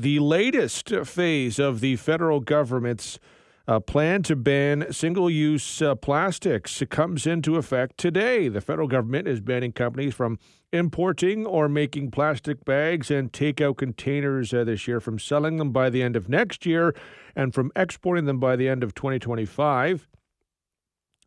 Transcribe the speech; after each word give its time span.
The 0.00 0.20
latest 0.20 0.90
phase 1.06 1.58
of 1.58 1.80
the 1.80 1.96
federal 1.96 2.38
government's 2.38 3.18
uh, 3.66 3.80
plan 3.80 4.22
to 4.22 4.36
ban 4.36 4.92
single 4.92 5.28
use 5.28 5.82
uh, 5.82 5.96
plastics 5.96 6.80
comes 6.88 7.26
into 7.26 7.56
effect 7.56 7.98
today. 7.98 8.46
The 8.46 8.60
federal 8.60 8.86
government 8.86 9.26
is 9.26 9.40
banning 9.40 9.72
companies 9.72 10.14
from 10.14 10.38
importing 10.72 11.46
or 11.46 11.68
making 11.68 12.12
plastic 12.12 12.64
bags 12.64 13.10
and 13.10 13.32
takeout 13.32 13.76
containers 13.76 14.54
uh, 14.54 14.62
this 14.62 14.86
year, 14.86 15.00
from 15.00 15.18
selling 15.18 15.56
them 15.56 15.72
by 15.72 15.90
the 15.90 16.04
end 16.04 16.14
of 16.14 16.28
next 16.28 16.64
year, 16.64 16.94
and 17.34 17.52
from 17.52 17.72
exporting 17.74 18.26
them 18.26 18.38
by 18.38 18.54
the 18.54 18.68
end 18.68 18.84
of 18.84 18.94
2025. 18.94 20.06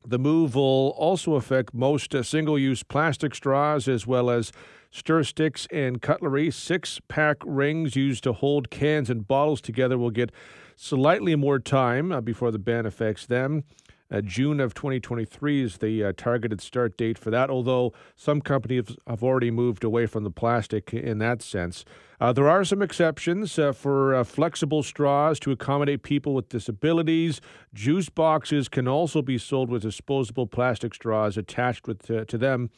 The 0.05 0.20
move 0.20 0.55
will 0.55 0.89
also 0.97 1.36
affect 1.36 1.73
most 1.73 2.15
single 2.23 2.57
use 2.57 2.84
plastic 2.84 3.36
straws 3.36 3.88
as 3.88 4.07
well 4.07 4.29
as 4.29 4.52
stir 4.89 5.23
sticks 5.23 5.67
and 5.71 6.02
cutlery. 6.02 6.49
Six 6.52 6.99
pack 7.07 7.38
rings 7.45 7.95
used 7.95 8.23
to 8.23 8.34
hold 8.34 8.70
cans 8.70 9.09
and 9.09 9.27
bottles 9.27 9.61
together 9.61 9.98
will 9.98 10.09
get 10.09 10.31
slightly 10.75 11.35
more 11.35 11.59
time 11.59 12.11
uh, 12.11 12.20
before 12.20 12.52
the 12.52 12.59
ban 12.59 12.85
affects 12.85 13.25
them. 13.25 13.63
Uh, 14.11 14.20
June 14.20 14.59
of 14.59 14.73
2023 14.73 15.63
is 15.63 15.77
the 15.77 16.03
uh, 16.03 16.13
targeted 16.17 16.59
start 16.59 16.97
date 16.97 17.17
for 17.17 17.29
that, 17.29 17.49
although 17.49 17.93
some 18.15 18.41
companies 18.41 18.97
have 19.07 19.23
already 19.23 19.49
moved 19.49 19.83
away 19.83 20.05
from 20.05 20.25
the 20.25 20.31
plastic 20.31 20.93
in 20.93 21.19
that 21.19 21.41
sense. 21.41 21.85
Uh, 22.19 22.33
there 22.33 22.49
are 22.49 22.66
some 22.66 22.81
exceptions 22.81 23.57
uh, 23.57 23.71
for 23.71 24.13
uh, 24.13 24.23
flexible 24.23 24.83
straws 24.83 25.39
to 25.39 25.52
accommodate 25.52 26.03
people 26.03 26.33
with 26.33 26.49
disabilities. 26.49 27.39
Juice 27.73 28.09
boxes 28.09 28.67
can 28.67 28.88
also 28.88 29.21
be 29.21 29.38
sold 29.38 29.69
with 29.69 29.83
disposable 29.83 30.45
plastic 30.45 30.93
straws 30.93 31.38
attached 31.38 31.88
with, 31.88 32.02
to 32.03 32.38
them, 32.38 32.69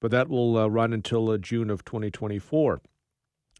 but 0.00 0.10
that 0.10 0.28
will 0.28 0.70
run 0.70 0.92
until 0.92 1.36
June 1.36 1.68
of 1.68 1.84
2024. 1.84 2.80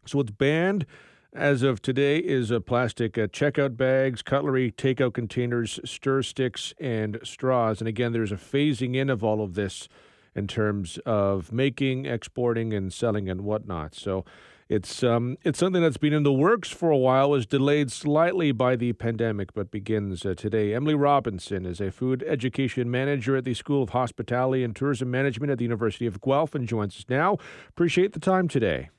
So 0.05 0.19
it's 0.19 0.31
banned 0.31 0.85
as 1.33 1.63
of 1.63 1.81
today 1.81 2.17
is 2.17 2.51
a 2.51 2.61
plastic 2.61 3.17
uh, 3.17 3.27
checkout 3.27 3.75
bags, 3.75 4.21
cutlery, 4.21 4.71
takeout 4.71 5.13
containers, 5.13 5.79
stir 5.83 6.21
sticks, 6.21 6.73
and 6.79 7.19
straws. 7.23 7.79
And 7.81 7.87
again, 7.87 8.13
there's 8.13 8.31
a 8.31 8.37
phasing 8.37 8.95
in 8.95 9.09
of 9.09 9.23
all 9.23 9.43
of 9.43 9.55
this 9.55 9.87
in 10.35 10.47
terms 10.47 10.99
of 11.05 11.51
making, 11.51 12.05
exporting, 12.05 12.73
and 12.73 12.93
selling 12.93 13.29
and 13.29 13.41
whatnot. 13.41 13.95
So 13.95 14.25
it's 14.69 15.03
um, 15.03 15.37
it's 15.43 15.59
something 15.59 15.81
that's 15.81 15.97
been 15.97 16.13
in 16.13 16.23
the 16.23 16.33
works 16.33 16.69
for 16.69 16.89
a 16.89 16.97
while, 16.97 17.31
was 17.31 17.45
delayed 17.45 17.91
slightly 17.91 18.51
by 18.51 18.75
the 18.75 18.93
pandemic, 18.93 19.53
but 19.53 19.71
begins 19.71 20.25
uh, 20.25 20.33
today. 20.35 20.73
Emily 20.73 20.95
Robinson 20.95 21.65
is 21.65 21.81
a 21.81 21.91
food 21.91 22.23
education 22.27 22.89
manager 22.89 23.35
at 23.35 23.43
the 23.43 23.53
School 23.53 23.83
of 23.83 23.89
Hospitality 23.89 24.63
and 24.63 24.75
Tourism 24.75 25.11
Management 25.11 25.51
at 25.51 25.57
the 25.57 25.65
University 25.65 26.05
of 26.05 26.21
Guelph 26.21 26.55
and 26.55 26.67
joins 26.67 26.95
us 26.95 27.05
now. 27.09 27.37
Appreciate 27.69 28.13
the 28.13 28.19
time 28.19 28.47
today. 28.47 28.89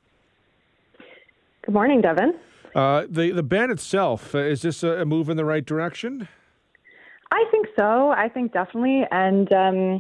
Good 1.65 1.73
morning, 1.73 2.03
Devon. 2.03 2.35
Uh, 2.75 3.07
the 3.09 3.31
the 3.31 3.43
ban 3.43 3.71
itself 3.71 4.35
uh, 4.35 4.39
is 4.39 4.61
this 4.61 4.83
a, 4.83 5.07
move 5.07 5.31
in 5.31 5.39
the 5.39 5.47
right 5.47 5.65
direction? 5.65 6.29
I 7.33 7.45
think 7.51 7.69
so. 7.79 8.11
I 8.11 8.29
think 8.29 8.53
definitely, 8.53 9.05
and 9.11 9.51
um, 9.51 9.99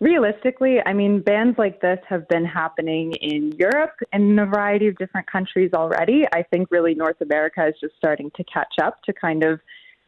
realistically, 0.00 0.80
I 0.84 0.92
mean, 0.92 1.22
bans 1.22 1.54
like 1.56 1.80
this 1.80 1.98
have 2.08 2.28
been 2.28 2.44
happening 2.44 3.14
in 3.22 3.52
Europe 3.52 3.94
and 4.12 4.32
in 4.32 4.38
a 4.38 4.44
variety 4.44 4.86
of 4.88 4.98
different 4.98 5.26
countries 5.30 5.70
already. 5.72 6.24
I 6.34 6.42
think 6.42 6.68
really 6.70 6.94
North 6.94 7.22
America 7.22 7.66
is 7.66 7.74
just 7.80 7.94
starting 7.96 8.30
to 8.36 8.44
catch 8.44 8.74
up 8.82 9.02
to 9.04 9.14
kind 9.14 9.44
of 9.44 9.60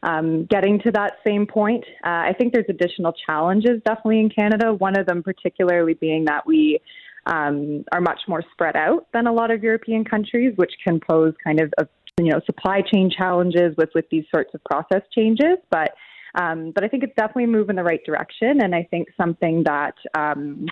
um, 0.03 0.45
getting 0.45 0.81
to 0.81 0.91
that 0.91 1.15
same 1.27 1.47
point. 1.47 1.83
Uh, 2.05 2.29
I 2.29 2.35
think 2.39 2.53
there's 2.53 2.67
additional 2.69 3.15
challenges 3.25 3.81
definitely 3.87 4.21
in 4.21 4.29
Canada. 4.29 4.75
One 4.75 4.99
of 4.99 5.07
them, 5.07 5.23
particularly, 5.23 5.95
being 5.95 6.27
that 6.27 6.47
we 6.47 6.79
um, 7.27 7.84
are 7.92 8.00
much 8.00 8.20
more 8.28 8.42
spread 8.53 8.77
out 8.77 9.06
than 9.12 9.27
a 9.27 9.33
lot 9.33 9.50
of 9.50 9.62
European 9.62 10.05
countries, 10.05 10.53
which 10.56 10.72
can 10.83 11.00
pose 11.00 11.34
kind 11.42 11.61
of 11.61 11.72
a, 11.78 11.86
you 12.20 12.31
know 12.31 12.41
supply 12.47 12.81
chain 12.81 13.11
challenges 13.11 13.75
with 13.77 13.91
with 13.94 14.05
these 14.11 14.25
sorts 14.33 14.55
of 14.55 14.62
process 14.64 15.03
changes. 15.12 15.58
But 15.70 15.94
um, 16.34 16.72
but 16.75 16.84
I 16.84 16.89
think 16.89 17.05
it's 17.05 17.14
definitely 17.16 17.44
a 17.44 17.48
move 17.48 17.70
in 17.70 17.77
the 17.77 17.84
right 17.84 18.05
direction, 18.05 18.61
and 18.62 18.75
I 18.75 18.86
think 18.91 19.08
something 19.16 19.62
that 19.64 19.94
um, 20.16 20.66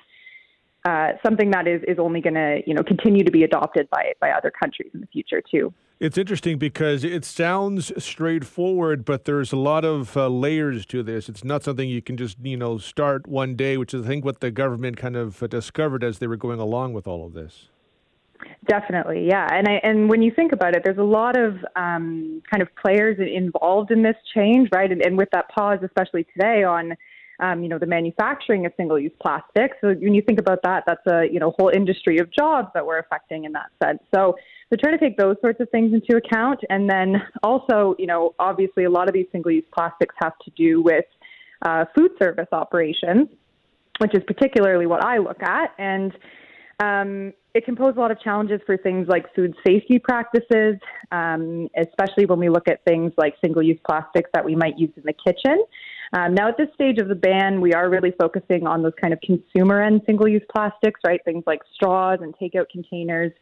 uh, 0.85 1.13
something 1.25 1.51
that 1.53 1.67
is 1.67 1.83
is 1.87 1.99
only 1.99 2.21
going 2.21 2.35
to 2.35 2.61
you 2.67 2.75
know 2.75 2.83
continue 2.83 3.25
to 3.25 3.31
be 3.31 3.45
adopted 3.45 3.89
by 3.91 4.13
by 4.21 4.31
other 4.31 4.51
countries 4.51 4.91
in 4.95 5.01
the 5.01 5.07
future 5.07 5.41
too. 5.41 5.73
It's 6.03 6.19
interesting 6.19 6.59
because 6.59 7.05
it 7.05 7.25
sounds 7.25 7.93
straightforward, 8.03 9.05
but 9.05 9.25
there's 9.25 9.53
a 9.53 9.57
lot 9.57 9.85
of 9.85 10.17
uh, 10.17 10.27
layers 10.27 10.85
to 10.87 11.05
this. 11.05 11.29
It's 11.29 11.45
not 11.45 11.63
something 11.63 11.89
you 11.89 12.03
can 12.03 12.17
just, 12.17 12.39
you 12.43 12.57
know, 12.57 12.77
start 12.79 13.29
one 13.29 13.55
day, 13.55 13.77
which 13.77 13.95
is, 13.95 14.05
I 14.05 14.09
think, 14.09 14.25
what 14.25 14.41
the 14.41 14.51
government 14.51 14.97
kind 14.97 15.15
of 15.15 15.41
uh, 15.41 15.47
discovered 15.47 16.03
as 16.03 16.19
they 16.19 16.27
were 16.27 16.37
going 16.37 16.59
along 16.59 16.93
with 16.93 17.07
all 17.07 17.25
of 17.25 17.35
this. 17.35 17.69
Definitely, 18.67 19.29
yeah, 19.29 19.47
and 19.53 19.69
I 19.69 19.75
and 19.85 20.09
when 20.09 20.23
you 20.23 20.33
think 20.35 20.51
about 20.51 20.75
it, 20.75 20.83
there's 20.85 20.99
a 20.99 21.05
lot 21.05 21.39
of 21.39 21.59
um, 21.77 22.43
kind 22.51 22.63
of 22.63 22.69
players 22.75 23.19
involved 23.21 23.93
in 23.93 24.03
this 24.03 24.17
change, 24.35 24.71
right? 24.73 24.91
And, 24.91 25.07
and 25.07 25.17
with 25.17 25.29
that 25.31 25.51
pause, 25.51 25.79
especially 25.85 26.27
today 26.37 26.65
on 26.65 26.97
um, 27.43 27.63
you 27.63 27.69
know, 27.69 27.79
the 27.79 27.87
manufacturing 27.87 28.65
of 28.65 28.73
single-use 28.77 29.13
plastic. 29.21 29.73
So 29.81 29.89
when 29.89 30.15
you 30.15 30.23
think 30.23 30.39
about 30.39 30.61
that, 30.63 30.85
that's 30.87 31.05
a 31.07 31.25
you 31.31 31.41
know 31.41 31.53
whole 31.59 31.71
industry 31.75 32.19
of 32.19 32.33
jobs 32.33 32.69
that 32.75 32.87
we're 32.87 33.01
affecting 33.01 33.45
in 33.45 33.53
that 33.53 33.67
sense. 33.83 33.99
So 34.15 34.37
so 34.71 34.77
trying 34.83 34.97
to 34.99 35.05
take 35.05 35.19
those 35.19 35.37
sorts 35.43 35.61
of 35.61 35.69
things 35.71 35.93
into 35.93 36.17
account, 36.17 36.61
and 36.71 36.89
then 36.89 37.17
also 37.43 37.97
you 37.99 38.07
know 38.07 38.35
obviously 38.39 38.85
a 38.85 38.91
lot 38.91 39.09
of 39.09 39.15
these 39.15 39.27
single-use 39.33 39.65
plastics 39.75 40.15
have 40.21 40.35
to 40.45 40.51
do 40.53 40.83
with 40.83 41.05
uh, 41.67 41.85
food 41.97 42.13
service 42.19 42.49
operations, 42.53 43.29
which 43.99 44.15
is 44.15 44.23
particularly 44.27 44.87
what 44.87 45.05
I 45.05 45.19
look 45.19 45.43
at, 45.43 45.75
and 45.79 46.13
um, 46.81 47.33
it 47.55 47.65
can 47.65 47.77
pose 47.77 47.95
a 47.97 48.01
lot 48.01 48.11
of 48.11 48.21
challenges 48.21 48.61
for 48.65 48.77
things 48.77 49.09
like 49.09 49.35
food 49.35 49.55
safety 49.67 49.99
practices, 49.99 50.77
um, 51.11 51.69
especially 51.77 52.25
when 52.25 52.39
we 52.39 52.49
look 52.49 52.67
at 52.69 52.85
things 52.85 53.13
like 53.17 53.35
single 53.45 53.63
use 53.63 53.79
plastics 53.87 54.31
that 54.33 54.45
we 54.45 54.55
might 54.55 54.79
use 54.79 54.91
in 54.97 55.03
the 55.05 55.13
kitchen. 55.13 55.63
Um, 56.15 56.35
now, 56.35 56.49
at 56.49 56.59
this 56.59 56.69
stage 56.75 56.99
of 56.99 57.09
the 57.09 57.15
ban, 57.15 57.61
we 57.61 57.73
are 57.73 57.89
really 57.89 58.13
focusing 58.21 58.67
on 58.67 58.83
those 58.83 58.93
kind 59.01 59.15
of 59.15 59.21
consumer 59.21 59.83
end 59.83 60.03
single 60.05 60.29
use 60.29 60.43
plastics, 60.55 61.01
right? 61.07 61.21
Things 61.25 61.45
like 61.47 61.61
straws 61.75 62.19
and 62.21 62.35
takeout 62.37 62.69
containers. 62.71 63.33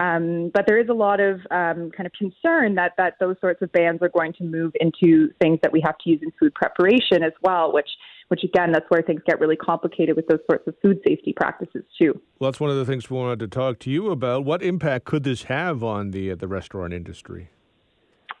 Um, 0.00 0.50
but 0.54 0.64
there 0.66 0.78
is 0.78 0.88
a 0.88 0.94
lot 0.94 1.18
of 1.18 1.40
um, 1.50 1.90
kind 1.90 2.06
of 2.06 2.12
concern 2.12 2.76
that, 2.76 2.92
that 2.98 3.14
those 3.18 3.36
sorts 3.40 3.62
of 3.62 3.72
bans 3.72 3.98
are 4.02 4.08
going 4.08 4.32
to 4.34 4.44
move 4.44 4.72
into 4.80 5.30
things 5.40 5.58
that 5.62 5.72
we 5.72 5.80
have 5.84 5.98
to 5.98 6.10
use 6.10 6.20
in 6.22 6.30
food 6.38 6.54
preparation 6.54 7.24
as 7.24 7.32
well, 7.42 7.72
which 7.72 7.88
which 8.28 8.44
again, 8.44 8.70
that's 8.70 8.86
where 8.90 9.02
things 9.02 9.20
get 9.26 9.40
really 9.40 9.56
complicated 9.56 10.14
with 10.14 10.28
those 10.28 10.38
sorts 10.48 10.64
of 10.68 10.74
food 10.80 11.00
safety 11.04 11.34
practices 11.36 11.82
too. 12.00 12.12
Well, 12.38 12.52
that's 12.52 12.60
one 12.60 12.70
of 12.70 12.76
the 12.76 12.84
things 12.84 13.10
we 13.10 13.16
wanted 13.18 13.40
to 13.40 13.48
talk 13.48 13.80
to 13.80 13.90
you 13.90 14.08
about. 14.10 14.44
What 14.44 14.62
impact 14.62 15.04
could 15.04 15.24
this 15.24 15.42
have 15.44 15.82
on 15.82 16.12
the 16.12 16.30
uh, 16.30 16.36
the 16.36 16.46
restaurant 16.46 16.92
industry? 16.92 17.50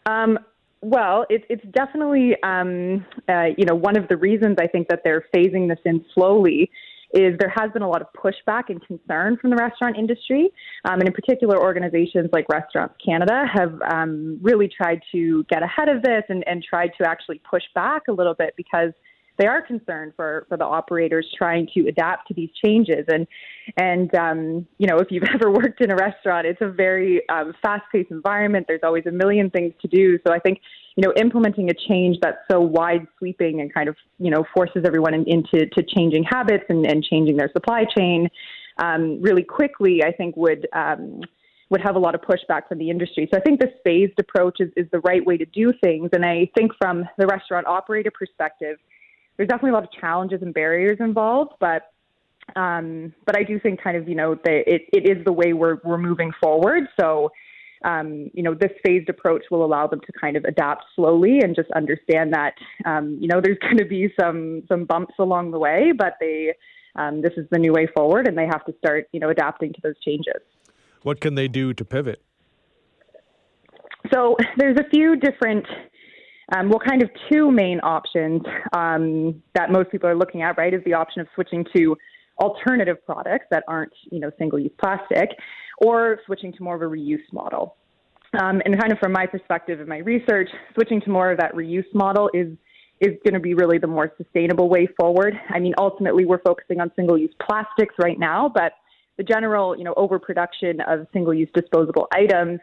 Um, 0.06 0.38
well, 0.82 1.26
it, 1.28 1.44
it's 1.48 1.64
definitely 1.72 2.34
um, 2.42 3.04
uh, 3.28 3.48
you 3.56 3.64
know 3.64 3.74
one 3.74 3.96
of 3.96 4.08
the 4.08 4.16
reasons 4.16 4.56
I 4.60 4.66
think 4.66 4.88
that 4.88 5.00
they're 5.04 5.24
phasing 5.34 5.68
this 5.68 5.78
in 5.84 6.04
slowly 6.14 6.70
is 7.12 7.36
there 7.38 7.52
has 7.54 7.72
been 7.72 7.82
a 7.82 7.88
lot 7.88 8.00
of 8.00 8.08
pushback 8.12 8.64
and 8.68 8.80
concern 8.86 9.36
from 9.40 9.50
the 9.50 9.56
restaurant 9.56 9.96
industry, 9.98 10.48
um, 10.84 11.00
and 11.00 11.08
in 11.08 11.12
particular, 11.12 11.60
organizations 11.60 12.30
like 12.32 12.48
Restaurants 12.48 12.94
Canada 13.04 13.44
have 13.52 13.74
um, 13.92 14.38
really 14.40 14.68
tried 14.68 15.00
to 15.12 15.44
get 15.50 15.62
ahead 15.62 15.88
of 15.88 16.02
this 16.02 16.22
and, 16.28 16.44
and 16.46 16.62
tried 16.62 16.90
to 17.00 17.08
actually 17.08 17.40
push 17.48 17.64
back 17.74 18.02
a 18.08 18.12
little 18.12 18.34
bit 18.34 18.54
because 18.56 18.92
they 19.40 19.46
are 19.46 19.62
concerned 19.62 20.12
for 20.14 20.44
for 20.48 20.56
the 20.56 20.64
operators 20.64 21.26
trying 21.36 21.66
to 21.74 21.88
adapt 21.88 22.28
to 22.28 22.34
these 22.34 22.50
changes 22.62 23.04
and 23.08 23.26
and 23.76 24.14
um, 24.14 24.66
you 24.78 24.86
know 24.86 24.98
if 24.98 25.08
you've 25.10 25.24
ever 25.34 25.50
worked 25.50 25.80
in 25.80 25.90
a 25.90 25.96
restaurant 25.96 26.46
it's 26.46 26.60
a 26.60 26.68
very 26.68 27.28
um, 27.30 27.52
fast 27.62 27.82
paced 27.90 28.10
environment 28.10 28.66
there's 28.68 28.82
always 28.84 29.04
a 29.06 29.10
million 29.10 29.50
things 29.50 29.72
to 29.80 29.88
do 29.88 30.18
so 30.26 30.32
i 30.32 30.38
think 30.38 30.60
you 30.96 31.02
know 31.02 31.12
implementing 31.16 31.70
a 31.70 31.74
change 31.88 32.18
that's 32.22 32.38
so 32.50 32.60
wide 32.60 33.06
sweeping 33.18 33.60
and 33.60 33.72
kind 33.72 33.88
of 33.88 33.96
you 34.18 34.30
know 34.30 34.44
forces 34.54 34.82
everyone 34.84 35.14
in, 35.14 35.24
into 35.26 35.66
to 35.66 35.82
changing 35.96 36.22
habits 36.22 36.64
and, 36.68 36.86
and 36.86 37.02
changing 37.02 37.36
their 37.36 37.50
supply 37.52 37.84
chain 37.96 38.28
um, 38.78 39.20
really 39.22 39.42
quickly 39.42 40.02
i 40.04 40.12
think 40.12 40.36
would 40.36 40.68
um, 40.74 41.22
would 41.70 41.80
have 41.80 41.94
a 41.94 41.98
lot 41.98 42.16
of 42.16 42.20
pushback 42.20 42.66
from 42.68 42.78
the 42.78 42.90
industry. 42.90 43.28
So 43.32 43.38
I 43.38 43.42
think 43.42 43.60
this 43.60 43.70
phased 43.84 44.18
approach 44.18 44.56
is, 44.58 44.70
is 44.76 44.86
the 44.90 44.98
right 45.00 45.24
way 45.24 45.36
to 45.36 45.46
do 45.46 45.72
things. 45.84 46.10
And 46.12 46.24
I 46.24 46.50
think 46.56 46.72
from 46.82 47.04
the 47.16 47.28
restaurant 47.28 47.64
operator 47.68 48.10
perspective, 48.10 48.76
there's 49.40 49.48
definitely 49.48 49.70
a 49.70 49.72
lot 49.72 49.84
of 49.84 49.90
challenges 49.92 50.42
and 50.42 50.52
barriers 50.52 50.98
involved, 51.00 51.52
but 51.60 51.94
um, 52.56 53.14
but 53.24 53.38
I 53.38 53.42
do 53.42 53.58
think 53.58 53.82
kind 53.82 53.96
of 53.96 54.06
you 54.06 54.14
know 54.14 54.34
that 54.34 54.64
it 54.66 54.82
it 54.92 55.08
is 55.08 55.24
the 55.24 55.32
way 55.32 55.54
we're 55.54 55.78
we're 55.82 55.96
moving 55.96 56.30
forward. 56.42 56.82
So 57.00 57.30
um, 57.82 58.30
you 58.34 58.42
know 58.42 58.52
this 58.52 58.70
phased 58.84 59.08
approach 59.08 59.44
will 59.50 59.64
allow 59.64 59.86
them 59.86 60.00
to 60.02 60.12
kind 60.20 60.36
of 60.36 60.44
adapt 60.44 60.84
slowly 60.94 61.38
and 61.42 61.56
just 61.56 61.70
understand 61.70 62.34
that 62.34 62.52
um, 62.84 63.16
you 63.18 63.28
know 63.28 63.40
there's 63.42 63.56
going 63.62 63.78
to 63.78 63.86
be 63.86 64.12
some 64.20 64.62
some 64.68 64.84
bumps 64.84 65.14
along 65.18 65.52
the 65.52 65.58
way, 65.58 65.92
but 65.96 66.16
they 66.20 66.52
um, 66.96 67.22
this 67.22 67.32
is 67.38 67.46
the 67.50 67.58
new 67.58 67.72
way 67.72 67.86
forward, 67.96 68.28
and 68.28 68.36
they 68.36 68.46
have 68.46 68.66
to 68.66 68.74
start 68.76 69.08
you 69.12 69.20
know 69.20 69.30
adapting 69.30 69.72
to 69.72 69.80
those 69.82 69.98
changes. 70.04 70.42
What 71.02 71.18
can 71.22 71.34
they 71.34 71.48
do 71.48 71.72
to 71.72 71.82
pivot? 71.82 72.20
So 74.12 74.36
there's 74.58 74.76
a 74.76 74.88
few 74.90 75.16
different 75.16 75.64
um, 76.52 76.68
well, 76.68 76.78
kind 76.78 77.02
of 77.02 77.10
two 77.30 77.50
main 77.50 77.80
options 77.82 78.42
um, 78.72 79.42
that 79.54 79.70
most 79.70 79.90
people 79.90 80.08
are 80.08 80.16
looking 80.16 80.42
at, 80.42 80.58
right, 80.58 80.74
is 80.74 80.82
the 80.84 80.94
option 80.94 81.20
of 81.20 81.28
switching 81.34 81.64
to 81.76 81.96
alternative 82.40 83.04
products 83.04 83.46
that 83.50 83.62
aren't, 83.68 83.92
you 84.10 84.18
know, 84.18 84.30
single-use 84.38 84.72
plastic, 84.80 85.30
or 85.78 86.18
switching 86.26 86.52
to 86.52 86.62
more 86.62 86.74
of 86.74 86.82
a 86.82 86.86
reuse 86.86 87.18
model. 87.32 87.76
Um, 88.40 88.62
and 88.64 88.78
kind 88.78 88.92
of 88.92 88.98
from 88.98 89.12
my 89.12 89.26
perspective 89.26 89.80
and 89.80 89.88
my 89.88 89.98
research, 89.98 90.48
switching 90.74 91.00
to 91.02 91.10
more 91.10 91.30
of 91.32 91.38
that 91.38 91.54
reuse 91.54 91.92
model 91.94 92.30
is 92.32 92.48
is 93.00 93.16
going 93.24 93.32
to 93.32 93.40
be 93.40 93.54
really 93.54 93.78
the 93.78 93.86
more 93.86 94.12
sustainable 94.18 94.68
way 94.68 94.86
forward. 94.98 95.34
I 95.48 95.58
mean, 95.58 95.72
ultimately, 95.78 96.26
we're 96.26 96.42
focusing 96.42 96.80
on 96.80 96.92
single-use 96.94 97.32
plastics 97.42 97.94
right 97.98 98.18
now, 98.18 98.50
but 98.54 98.72
the 99.16 99.24
general, 99.24 99.74
you 99.76 99.84
know, 99.84 99.94
overproduction 99.96 100.82
of 100.82 101.06
single-use 101.12 101.48
disposable 101.54 102.08
items 102.12 102.60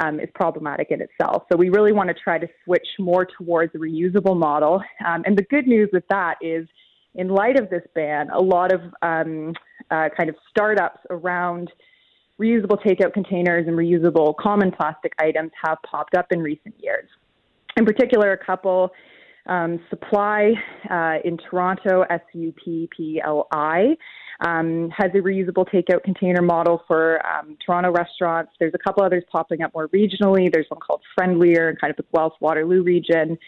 um, 0.00 0.20
is 0.20 0.28
problematic 0.34 0.88
in 0.90 1.00
itself. 1.00 1.44
So 1.50 1.56
we 1.56 1.68
really 1.68 1.92
want 1.92 2.08
to 2.08 2.14
try 2.14 2.38
to 2.38 2.48
switch 2.64 2.86
more 2.98 3.26
towards 3.38 3.74
a 3.74 3.78
reusable 3.78 4.36
model. 4.36 4.82
Um, 5.06 5.22
and 5.26 5.36
the 5.36 5.44
good 5.44 5.66
news 5.66 5.88
with 5.92 6.04
that 6.08 6.36
is, 6.40 6.66
in 7.14 7.28
light 7.28 7.58
of 7.58 7.70
this 7.70 7.82
ban, 7.94 8.28
a 8.30 8.40
lot 8.40 8.72
of 8.72 8.80
um, 9.00 9.54
uh, 9.90 10.08
kind 10.16 10.28
of 10.28 10.36
startups 10.50 11.00
around 11.08 11.72
reusable 12.38 12.78
takeout 12.84 13.14
containers 13.14 13.66
and 13.66 13.76
reusable 13.76 14.36
common 14.36 14.70
plastic 14.70 15.12
items 15.18 15.50
have 15.64 15.78
popped 15.90 16.14
up 16.14 16.26
in 16.30 16.40
recent 16.40 16.74
years. 16.78 17.08
In 17.78 17.86
particular, 17.86 18.32
a 18.32 18.44
couple 18.44 18.90
um, 19.46 19.80
Suppli 19.90 20.52
uh, 20.90 21.18
in 21.24 21.38
Toronto, 21.38 22.02
S 22.10 22.20
U 22.34 22.52
P 22.62 22.88
P 22.94 23.22
L 23.24 23.46
I, 23.52 23.96
um, 24.40 24.90
has 24.90 25.10
a 25.14 25.18
reusable 25.18 25.66
takeout 25.68 26.02
container 26.04 26.42
model 26.42 26.82
for 26.86 27.24
um, 27.26 27.56
Toronto 27.64 27.90
restaurants. 27.92 28.52
There's 28.58 28.74
a 28.74 28.78
couple 28.78 29.02
others 29.02 29.24
popping 29.30 29.62
up 29.62 29.72
more 29.74 29.88
regionally. 29.88 30.52
There's 30.52 30.66
one 30.68 30.80
called 30.80 31.02
Friendlier, 31.14 31.76
kind 31.80 31.90
of 31.90 31.96
the 31.96 32.04
Guelph 32.14 32.34
Waterloo 32.40 32.82
region. 32.82 33.38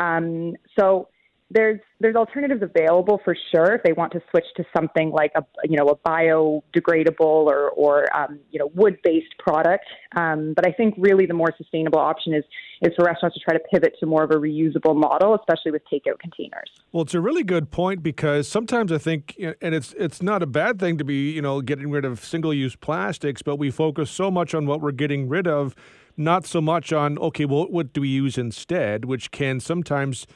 Um, 0.00 0.54
so 0.78 1.08
there's 1.50 1.80
there's 2.00 2.14
alternatives 2.14 2.62
available 2.62 3.20
for 3.24 3.36
sure 3.52 3.74
if 3.74 3.82
they 3.82 3.92
want 3.92 4.12
to 4.12 4.20
switch 4.30 4.44
to 4.56 4.64
something 4.76 5.10
like 5.10 5.32
a 5.34 5.42
you 5.64 5.76
know 5.76 5.88
a 5.88 5.96
biodegradable 5.96 7.20
or 7.20 7.70
or 7.70 8.04
um, 8.14 8.38
you 8.50 8.58
know 8.58 8.70
wood 8.74 8.98
based 9.02 9.36
product. 9.38 9.86
Um, 10.14 10.52
but 10.54 10.66
I 10.66 10.72
think 10.72 10.94
really 10.98 11.26
the 11.26 11.34
more 11.34 11.52
sustainable 11.56 11.98
option 11.98 12.34
is 12.34 12.44
is 12.82 12.92
for 12.96 13.06
restaurants 13.06 13.36
to 13.36 13.40
try 13.42 13.54
to 13.54 13.64
pivot 13.72 13.94
to 14.00 14.06
more 14.06 14.22
of 14.22 14.30
a 14.30 14.34
reusable 14.34 14.94
model, 14.94 15.34
especially 15.34 15.72
with 15.72 15.82
takeout 15.92 16.18
containers. 16.18 16.70
Well, 16.92 17.02
it's 17.02 17.14
a 17.14 17.20
really 17.20 17.42
good 17.42 17.70
point 17.70 18.02
because 18.02 18.46
sometimes 18.46 18.92
I 18.92 18.98
think, 18.98 19.34
and 19.38 19.74
it's 19.74 19.94
it's 19.94 20.22
not 20.22 20.42
a 20.42 20.46
bad 20.46 20.78
thing 20.78 20.98
to 20.98 21.04
be 21.04 21.32
you 21.32 21.42
know 21.42 21.62
getting 21.62 21.90
rid 21.90 22.04
of 22.04 22.20
single 22.20 22.52
use 22.52 22.76
plastics, 22.76 23.40
but 23.40 23.56
we 23.56 23.70
focus 23.70 24.10
so 24.10 24.30
much 24.30 24.54
on 24.54 24.66
what 24.66 24.82
we're 24.82 24.92
getting 24.92 25.28
rid 25.28 25.48
of, 25.48 25.74
not 26.16 26.44
so 26.44 26.60
much 26.60 26.92
on 26.92 27.16
okay, 27.18 27.46
well, 27.46 27.66
what 27.70 27.94
do 27.94 28.02
we 28.02 28.08
use 28.08 28.36
instead, 28.36 29.06
which 29.06 29.30
can 29.30 29.60
sometimes 29.60 30.26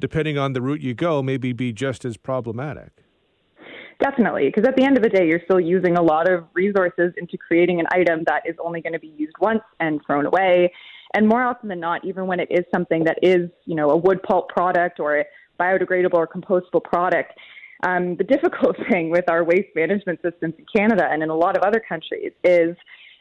depending 0.00 0.38
on 0.38 0.52
the 0.52 0.62
route 0.62 0.80
you 0.80 0.94
go, 0.94 1.22
maybe 1.22 1.52
be 1.52 1.72
just 1.72 2.04
as 2.04 2.16
problematic. 2.16 3.04
Definitely, 4.00 4.46
because 4.46 4.66
at 4.66 4.76
the 4.76 4.82
end 4.82 4.96
of 4.96 5.02
the 5.02 5.10
day, 5.10 5.28
you're 5.28 5.42
still 5.44 5.60
using 5.60 5.98
a 5.98 6.02
lot 6.02 6.30
of 6.30 6.44
resources 6.54 7.12
into 7.18 7.36
creating 7.36 7.80
an 7.80 7.86
item 7.92 8.24
that 8.26 8.42
is 8.46 8.56
only 8.64 8.80
going 8.80 8.94
to 8.94 8.98
be 8.98 9.12
used 9.16 9.34
once 9.40 9.60
and 9.78 10.00
thrown 10.06 10.24
away. 10.24 10.72
And 11.14 11.28
more 11.28 11.42
often 11.42 11.68
than 11.68 11.80
not, 11.80 12.04
even 12.04 12.26
when 12.26 12.40
it 12.40 12.48
is 12.50 12.64
something 12.72 13.04
that 13.04 13.18
is, 13.22 13.50
you 13.66 13.74
know, 13.74 13.90
a 13.90 13.96
wood 13.96 14.22
pulp 14.22 14.48
product 14.48 15.00
or 15.00 15.18
a 15.18 15.24
biodegradable 15.60 16.14
or 16.14 16.26
compostable 16.26 16.82
product, 16.82 17.32
um, 17.82 18.16
the 18.16 18.24
difficult 18.34 18.76
thing 18.90 19.10
with 19.10 19.28
our 19.28 19.44
waste 19.44 19.68
management 19.74 20.20
systems 20.22 20.54
in 20.58 20.64
Canada 20.74 21.06
and 21.10 21.22
in 21.22 21.28
a 21.28 21.36
lot 21.36 21.56
of 21.56 21.62
other 21.62 21.82
countries 21.86 22.32
is 22.42 22.76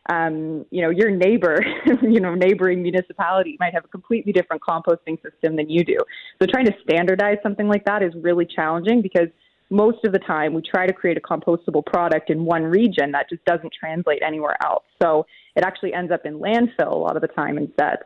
um, 0.08 0.66
you 0.72 0.82
know, 0.82 0.90
your 0.90 1.12
neighbor, 1.12 1.64
you 2.02 2.20
know, 2.20 2.36
neighboring 2.36 2.82
municipality 2.82 3.58
might 3.60 3.74
have 3.74 3.86
a 3.86 3.88
completely 3.90 4.32
different 4.32 4.62
composting 4.62 5.22
system 5.22 5.56
than 5.56 5.70
you 5.70 5.84
do. 5.84 5.98
So 6.42 6.48
trying 6.48 6.66
to 6.66 6.76
standardize 6.84 7.38
something 7.44 7.68
like 7.68 7.86
that 7.86 8.02
is 8.02 8.14
really 8.22 8.46
challenging 8.46 9.02
because 9.02 9.28
most 9.70 10.04
of 10.04 10.12
the 10.14 10.20
time 10.20 10.54
we 10.54 10.62
try 10.62 10.88
to 10.88 10.94
create 10.94 11.18
a 11.18 11.22
compostable 11.22 11.86
product 11.86 12.30
in 12.30 12.44
one 12.44 12.64
region 12.64 13.12
that 13.12 13.30
just 13.30 13.44
doesn't 13.46 13.72
translate 13.78 14.22
anywhere 14.26 14.56
else. 14.64 14.84
So 15.02 15.26
it 15.56 15.64
actually 15.64 15.94
ends 15.94 16.12
up 16.12 16.26
in 16.26 16.40
landfill 16.40 16.92
a 16.92 16.98
lot 16.98 17.16
of 17.16 17.22
the 17.22 17.28
time 17.28 17.58
instead. 17.58 18.00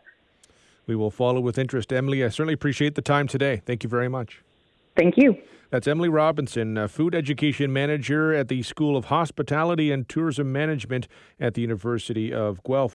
We 0.86 0.96
will 0.96 1.12
follow 1.12 1.40
with 1.40 1.58
interest, 1.58 1.94
Emily. 1.94 2.24
I 2.24 2.28
certainly 2.28 2.54
appreciate 2.54 2.96
the 2.96 3.02
time 3.02 3.28
today. 3.28 3.62
Thank 3.66 3.84
you 3.84 3.90
very 3.90 4.10
much. 4.10 4.42
Thank 4.96 5.18
you. 5.18 5.38
That's 5.70 5.88
Emily 5.88 6.10
Robinson, 6.10 6.88
Food 6.88 7.16
Education 7.16 7.74
Manager 7.74 8.32
at 8.32 8.48
the 8.48 8.62
School 8.62 8.96
of 8.96 9.06
Hospitality 9.06 9.92
and 9.92 10.08
Tourism 10.08 10.52
Management 10.52 11.08
at 11.40 11.56
the 11.56 11.62
University 11.62 12.32
of 12.32 12.64
Guelph. 12.64 12.92